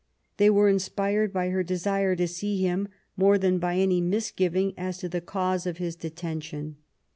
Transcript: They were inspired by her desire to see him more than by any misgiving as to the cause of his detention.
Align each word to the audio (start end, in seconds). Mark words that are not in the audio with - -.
They 0.37 0.49
were 0.49 0.67
inspired 0.67 1.31
by 1.31 1.49
her 1.49 1.61
desire 1.61 2.15
to 2.15 2.27
see 2.27 2.57
him 2.63 2.87
more 3.15 3.37
than 3.37 3.59
by 3.59 3.75
any 3.75 4.01
misgiving 4.01 4.73
as 4.75 4.97
to 4.97 5.09
the 5.09 5.21
cause 5.21 5.67
of 5.67 5.77
his 5.77 5.95
detention. 5.95 6.77